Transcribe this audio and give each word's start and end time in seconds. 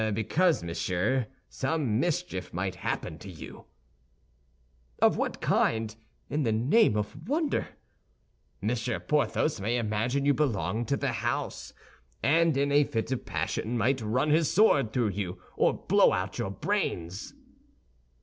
"Because, 0.15 0.63
monsieur, 0.63 1.27
some 1.47 1.99
mischief 1.99 2.51
might 2.55 2.73
happen 2.73 3.19
to 3.19 3.29
you." 3.29 3.65
"Of 4.99 5.15
what 5.15 5.41
kind, 5.41 5.95
in 6.27 6.41
the 6.41 6.51
name 6.51 6.97
of 6.97 7.29
wonder?" 7.29 7.77
"Monsieur 8.63 8.99
Porthos 8.99 9.61
may 9.61 9.77
imagine 9.77 10.25
you 10.25 10.33
belong 10.33 10.85
to 10.85 10.97
the 10.97 11.11
house, 11.11 11.71
and 12.23 12.57
in 12.57 12.71
a 12.71 12.83
fit 12.83 13.11
of 13.11 13.25
passion 13.27 13.77
might 13.77 14.01
run 14.01 14.31
his 14.31 14.51
sword 14.51 14.91
through 14.91 15.09
you 15.09 15.39
or 15.55 15.85
blow 15.85 16.13
out 16.13 16.39
your 16.39 16.49
brains." 16.49 17.35